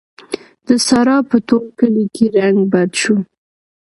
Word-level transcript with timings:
د 0.67 0.69
سارا 0.87 1.17
په 1.29 1.37
ټول 1.47 1.65
کلي 1.79 2.05
کې 2.15 2.25
رنګ 2.37 2.59
بد 2.73 2.89
شو. 3.01 3.15